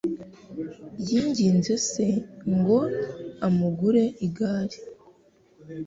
Yinginze 1.07 1.73
se 1.89 2.05
ngo 2.55 2.79
amugure 3.47 4.03
igare. 4.25 4.77